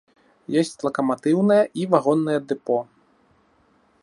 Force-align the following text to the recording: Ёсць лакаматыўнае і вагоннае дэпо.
Ёсць 0.61 0.81
лакаматыўнае 0.85 1.59
і 1.83 1.87
вагоннае 1.95 2.39
дэпо. 2.53 2.79